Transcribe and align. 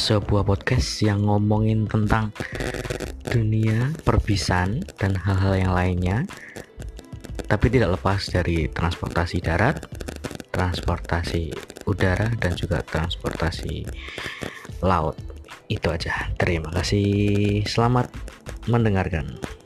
sebuah 0.00 0.48
podcast 0.48 1.04
yang 1.04 1.28
ngomongin 1.28 1.84
tentang 1.84 2.32
dunia 3.28 3.92
perbisan 4.00 4.80
dan 4.96 5.12
hal-hal 5.12 5.60
yang 5.60 5.72
lainnya 5.76 6.24
tapi 7.44 7.68
tidak 7.68 7.98
lepas 7.98 8.30
dari 8.30 8.70
transportasi 8.70 9.42
darat, 9.44 9.82
transportasi 10.54 11.50
udara 11.84 12.30
dan 12.38 12.54
juga 12.54 12.80
transportasi 12.80 13.84
laut. 14.86 15.18
Itu 15.66 15.90
aja. 15.90 16.30
Terima 16.38 16.70
kasih. 16.70 17.66
Selamat 17.66 18.06
mendengarkan. 18.70 19.59